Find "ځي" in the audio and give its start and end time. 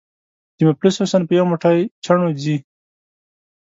2.43-2.57